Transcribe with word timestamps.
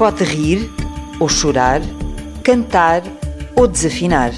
Pode 0.00 0.24
rir 0.24 0.66
ou 1.20 1.28
chorar, 1.28 1.82
cantar 2.42 3.02
ou 3.54 3.68
desafinar. 3.68 4.32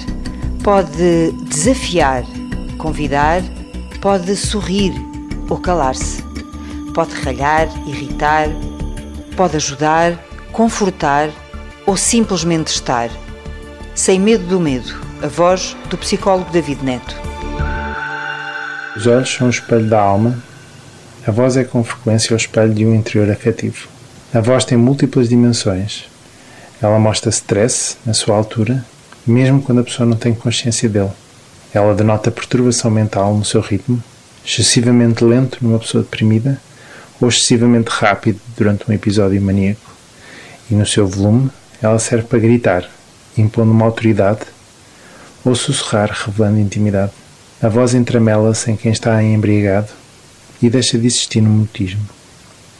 Pode 0.61 1.31
desafiar, 1.47 2.25
convidar, 2.77 3.41
pode 4.01 4.35
sorrir 4.35 4.91
ou 5.49 5.57
calar-se. 5.57 6.21
Pode 6.93 7.15
ralhar, 7.15 7.69
irritar, 7.87 8.49
pode 9.37 9.55
ajudar, 9.55 10.19
confortar 10.51 11.29
ou 11.85 11.95
simplesmente 11.95 12.67
estar. 12.67 13.09
Sem 13.95 14.19
medo 14.19 14.45
do 14.45 14.59
medo, 14.59 14.93
a 15.21 15.27
voz 15.27 15.77
do 15.89 15.97
psicólogo 15.97 16.51
David 16.51 16.83
Neto. 16.83 17.15
Os 18.97 19.07
olhos 19.07 19.33
são 19.33 19.47
o 19.47 19.49
espelho 19.49 19.87
da 19.87 20.01
alma. 20.01 20.37
A 21.25 21.31
voz 21.31 21.55
é 21.55 21.63
com 21.63 21.85
frequência 21.85 22.33
o 22.33 22.37
espelho 22.37 22.73
de 22.73 22.85
um 22.85 22.93
interior 22.93 23.31
afetivo. 23.31 23.92
A 24.33 24.41
voz 24.41 24.65
tem 24.65 24.75
múltiplas 24.75 25.29
dimensões. 25.29 26.05
Ela 26.81 26.97
mostra 26.97 27.29
stress 27.29 27.97
na 28.03 28.15
sua 28.15 28.35
altura, 28.35 28.83
mesmo 29.27 29.61
quando 29.61 29.81
a 29.81 29.83
pessoa 29.83 30.09
não 30.09 30.17
tem 30.17 30.33
consciência 30.33 30.89
dele. 30.89 31.11
Ela 31.71 31.93
denota 31.93 32.31
perturbação 32.31 32.89
mental 32.89 33.37
no 33.37 33.45
seu 33.45 33.61
ritmo, 33.61 34.01
excessivamente 34.43 35.23
lento 35.23 35.59
numa 35.61 35.77
pessoa 35.77 36.03
deprimida 36.03 36.59
ou 37.21 37.29
excessivamente 37.29 37.91
rápido 37.91 38.39
durante 38.57 38.89
um 38.89 38.93
episódio 38.93 39.39
maníaco. 39.39 39.91
E 40.67 40.73
no 40.73 40.85
seu 40.87 41.07
volume, 41.07 41.51
ela 41.79 41.99
serve 41.99 42.25
para 42.25 42.39
gritar, 42.39 42.89
impondo 43.37 43.71
uma 43.71 43.85
autoridade, 43.85 44.47
ou 45.45 45.53
sussurrar, 45.53 46.09
revelando 46.11 46.57
intimidade. 46.57 47.11
A 47.61 47.69
voz 47.69 47.93
entramela-se 47.93 48.71
em 48.71 48.75
quem 48.75 48.91
está 48.91 49.21
embriagado 49.21 49.89
e 50.59 50.71
deixa 50.71 50.97
de 50.97 51.05
existir 51.05 51.39
no 51.39 51.51
mutismo. 51.51 52.01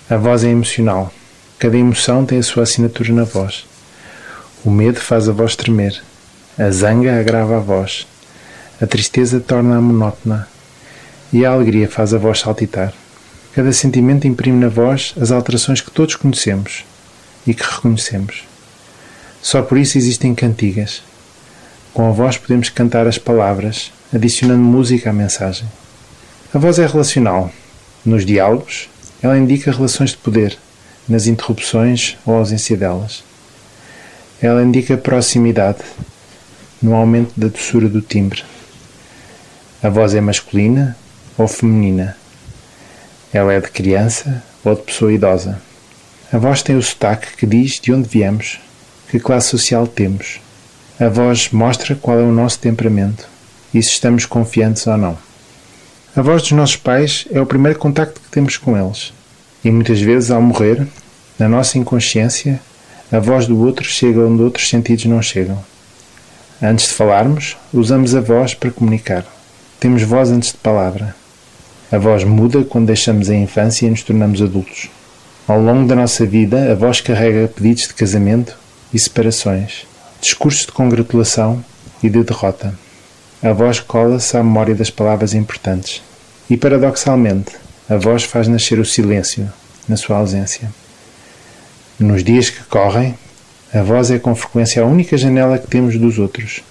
A 0.10 0.18
voz 0.18 0.44
é 0.44 0.50
emocional. 0.50 1.14
Cada 1.60 1.78
emoção 1.78 2.26
tem 2.26 2.40
a 2.40 2.44
sua 2.44 2.64
assinatura 2.64 3.14
na 3.14 3.24
voz. 3.24 3.66
O 4.66 4.70
medo 4.70 5.00
faz 5.00 5.28
a 5.28 5.32
voz 5.32 5.56
tremer. 5.56 6.02
A 6.58 6.70
zanga 6.72 7.20
agrava 7.20 7.58
a 7.58 7.60
voz. 7.60 8.08
A 8.82 8.88
tristeza 8.88 9.40
torna-a 9.40 9.82
monótona. 9.82 10.48
E 11.32 11.46
a 11.46 11.52
alegria 11.52 11.90
faz 11.90 12.14
a 12.14 12.18
voz 12.18 12.40
saltitar. 12.40 12.94
Cada 13.54 13.72
sentimento 13.72 14.28
imprime 14.28 14.60
na 14.60 14.70
voz 14.70 15.14
as 15.20 15.32
alterações 15.32 15.80
que 15.80 15.92
todos 15.92 16.16
conhecemos 16.16 16.84
e 17.46 17.54
que 17.54 17.64
reconhecemos. 17.64 18.44
Só 19.42 19.62
por 19.62 19.78
isso 19.78 19.98
existem 19.98 20.34
cantigas. 20.34 21.04
Com 21.94 22.08
a 22.08 22.12
voz 22.12 22.38
podemos 22.38 22.70
cantar 22.70 23.06
as 23.06 23.18
palavras, 23.18 23.92
adicionando 24.14 24.64
música 24.64 25.10
à 25.12 25.14
mensagem. 25.14 25.68
A 26.54 26.58
voz 26.58 26.80
é 26.80 26.86
relacional. 26.88 27.52
Nos 28.06 28.26
diálogos, 28.26 28.90
ela 29.22 29.38
indica 29.38 29.72
relações 29.72 30.12
de 30.12 30.18
poder, 30.18 30.58
nas 31.08 31.28
interrupções 31.28 32.18
ou 32.26 32.36
ausência 32.36 32.78
delas. 32.78 33.24
Ela 34.42 34.64
indica 34.64 34.98
proximidade, 34.98 35.80
no 36.82 36.94
aumento 36.96 37.32
da 37.38 37.48
doçura 37.48 37.88
do 37.88 38.02
timbre. 38.02 38.44
A 39.82 39.90
voz 39.90 40.14
é 40.14 40.22
masculina 40.22 40.98
ou 41.38 41.48
feminina. 41.48 42.18
Ela 43.32 43.54
é 43.54 43.62
de 43.62 43.70
criança 43.70 44.44
ou 44.64 44.76
de 44.76 44.82
pessoa 44.82 45.14
idosa. 45.14 45.62
A 46.32 46.38
voz 46.38 46.62
tem 46.62 46.76
o 46.76 46.82
sotaque 46.82 47.38
que 47.38 47.46
diz 47.46 47.80
de 47.80 47.94
onde 47.94 48.10
viemos, 48.10 48.60
que 49.10 49.20
classe 49.20 49.50
social 49.50 49.88
temos. 49.88 50.42
A 51.00 51.08
voz 51.08 51.50
mostra 51.52 51.96
qual 51.96 52.20
é 52.20 52.24
o 52.24 52.32
nosso 52.32 52.60
temperamento 52.60 53.28
e 53.74 53.82
se 53.82 53.90
estamos 53.90 54.26
confiantes 54.26 54.86
ou 54.88 54.98
não. 54.98 55.18
A 56.16 56.22
voz 56.22 56.42
dos 56.44 56.52
nossos 56.52 56.76
pais 56.76 57.26
é 57.32 57.42
o 57.42 57.46
primeiro 57.46 57.80
contacto 57.80 58.22
que 58.22 58.30
temos 58.30 58.58
com 58.58 58.78
eles. 58.78 59.14
E 59.64 59.72
muitas 59.72 60.02
vezes, 60.02 60.30
ao 60.30 60.42
morrer, 60.42 60.88
na 61.40 61.48
nossa 61.48 61.78
inconsciência, 61.78 62.60
a 63.12 63.20
voz 63.20 63.48
do 63.48 63.60
outro 63.60 63.86
chega 63.86 64.20
onde 64.20 64.42
outros 64.42 64.68
sentidos 64.68 65.06
não 65.06 65.22
chegam. 65.22 65.64
Antes 66.62 66.88
de 66.88 66.94
falarmos, 66.94 67.58
usamos 67.74 68.16
a 68.16 68.22
voz 68.22 68.54
para 68.54 68.72
comunicar. 68.72 69.26
Temos 69.80 70.02
voz 70.04 70.32
antes 70.32 70.52
de 70.52 70.58
palavra. 70.58 71.16
A 71.92 71.98
voz 71.98 72.24
muda 72.24 72.64
quando 72.64 72.88
deixamos 72.88 73.30
a 73.30 73.36
infância 73.36 73.86
e 73.86 73.90
nos 73.90 74.02
tornamos 74.02 74.42
adultos. 74.42 74.90
Ao 75.48 75.62
longo 75.62 75.88
da 75.88 75.96
nossa 75.96 76.26
vida, 76.26 76.72
a 76.72 76.76
voz 76.76 77.02
carrega 77.02 77.48
pedidos 77.48 77.88
de 77.88 77.94
casamento 77.94 78.58
e 78.94 78.98
separações, 78.98 79.86
discursos 80.22 80.66
de 80.66 80.72
congratulação 80.72 81.64
e 82.02 82.10
de 82.10 82.24
derrota. 82.24 82.74
A 83.42 83.52
voz 83.52 83.80
cola-se 83.82 84.38
à 84.38 84.44
memória 84.44 84.74
das 84.74 84.90
palavras 84.90 85.34
importantes. 85.34 86.02
E, 86.50 86.56
paradoxalmente, 86.56 87.52
a 87.94 87.98
voz 87.98 88.24
faz 88.24 88.48
nascer 88.48 88.80
o 88.80 88.86
silêncio 88.86 89.52
na 89.88 89.96
sua 89.96 90.18
ausência. 90.18 90.68
Nos 92.00 92.24
dias 92.24 92.50
que 92.50 92.64
correm, 92.64 93.16
a 93.72 93.84
voz 93.84 94.10
é 94.10 94.18
com 94.18 94.34
frequência 94.34 94.82
a 94.82 94.86
única 94.86 95.16
janela 95.16 95.60
que 95.60 95.68
temos 95.68 95.96
dos 95.98 96.18
outros, 96.18 96.64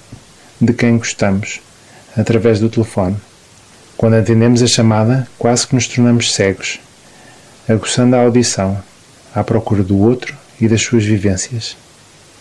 de 0.60 0.72
quem 0.72 0.98
gostamos, 0.98 1.60
através 2.16 2.58
do 2.58 2.68
telefone. 2.68 3.16
Quando 3.96 4.14
atendemos 4.14 4.62
a 4.62 4.66
chamada, 4.66 5.28
quase 5.38 5.66
que 5.66 5.76
nos 5.76 5.86
tornamos 5.86 6.34
cegos 6.34 6.80
aguçando 7.68 8.16
a 8.16 8.22
audição, 8.22 8.82
à 9.32 9.44
procura 9.44 9.84
do 9.84 9.96
outro 9.96 10.36
e 10.60 10.66
das 10.66 10.82
suas 10.82 11.04
vivências. 11.04 11.76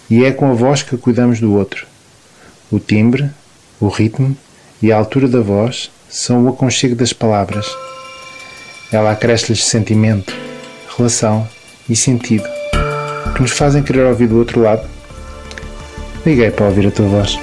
E 0.09 0.25
é 0.25 0.31
com 0.31 0.49
a 0.49 0.53
voz 0.55 0.81
que 0.81 0.97
cuidamos 0.97 1.39
do 1.39 1.53
outro. 1.53 1.85
O 2.71 2.79
timbre, 2.79 3.29
o 3.79 3.87
ritmo 3.87 4.35
e 4.81 4.91
a 4.91 4.97
altura 4.97 5.27
da 5.27 5.39
voz 5.39 5.91
são 6.09 6.45
o 6.45 6.49
aconchego 6.49 6.95
das 6.95 7.13
palavras. 7.13 7.67
Ela 8.91 9.11
acresce-lhes 9.11 9.63
sentimento, 9.63 10.35
relação 10.97 11.47
e 11.89 11.95
sentido, 11.95 12.47
que 13.33 13.41
nos 13.41 13.51
fazem 13.51 13.81
querer 13.81 14.05
ouvir 14.05 14.27
do 14.27 14.37
outro 14.37 14.61
lado. 14.61 14.87
Liguei 16.25 16.51
para 16.51 16.65
ouvir 16.65 16.87
a 16.87 16.91
tua 16.91 17.07
voz. 17.07 17.39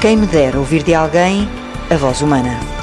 Quem 0.00 0.16
me 0.16 0.26
dera 0.26 0.58
ouvir 0.58 0.82
de 0.82 0.94
alguém 0.94 1.48
a 1.90 1.96
voz 1.96 2.22
humana. 2.22 2.81